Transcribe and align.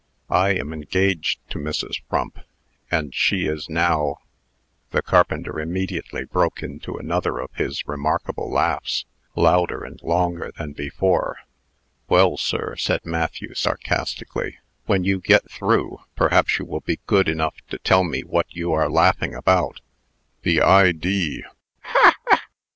I 0.31 0.55
am 0.55 0.73
engaged 0.73 1.47
to 1.51 1.59
Mrs. 1.59 2.01
Frump, 2.09 2.39
and 2.89 3.13
she 3.13 3.45
is 3.45 3.69
now" 3.69 4.17
The 4.93 5.03
carpenter 5.03 5.59
immediately 5.59 6.25
broke 6.25 6.63
into 6.63 6.97
another 6.97 7.37
of 7.37 7.51
his 7.53 7.87
remarkable 7.87 8.49
laughs, 8.49 9.05
louder 9.35 9.83
and 9.83 10.01
longer 10.01 10.51
than 10.57 10.71
before. 10.73 11.37
"Well, 12.07 12.35
sir," 12.37 12.75
said 12.77 13.05
Matthew, 13.05 13.53
sarcastically, 13.53 14.57
"when 14.87 15.03
you 15.03 15.19
get 15.19 15.47
through, 15.51 15.99
perhaps 16.15 16.57
you 16.57 16.65
will 16.65 16.81
be 16.81 16.97
good 17.05 17.29
enough 17.29 17.57
to 17.69 17.77
tell 17.77 18.03
me 18.03 18.21
what 18.21 18.47
you 18.49 18.73
are 18.73 18.89
laughing 18.89 19.35
about?" 19.35 19.81
"The 20.41 20.63
idee 20.63 21.43
ha! 21.83 22.15
ha! 22.25 22.41